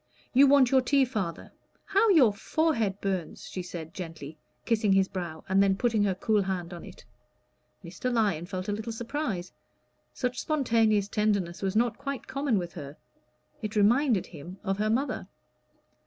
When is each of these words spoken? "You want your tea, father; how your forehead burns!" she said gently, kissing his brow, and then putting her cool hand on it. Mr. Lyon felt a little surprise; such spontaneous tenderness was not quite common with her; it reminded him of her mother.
"You 0.33 0.47
want 0.47 0.71
your 0.71 0.81
tea, 0.81 1.05
father; 1.05 1.51
how 1.85 2.09
your 2.09 2.33
forehead 2.33 2.99
burns!" 3.01 3.45
she 3.47 3.61
said 3.61 3.93
gently, 3.93 4.39
kissing 4.65 4.93
his 4.93 5.07
brow, 5.07 5.43
and 5.47 5.61
then 5.61 5.77
putting 5.77 6.03
her 6.05 6.15
cool 6.15 6.41
hand 6.41 6.73
on 6.73 6.83
it. 6.83 7.05
Mr. 7.85 8.11
Lyon 8.11 8.47
felt 8.47 8.67
a 8.67 8.71
little 8.71 8.91
surprise; 8.91 9.53
such 10.11 10.41
spontaneous 10.41 11.07
tenderness 11.07 11.61
was 11.61 11.75
not 11.75 11.99
quite 11.99 12.25
common 12.25 12.57
with 12.57 12.73
her; 12.73 12.97
it 13.61 13.75
reminded 13.75 14.25
him 14.25 14.57
of 14.63 14.79
her 14.79 14.89
mother. 14.89 15.27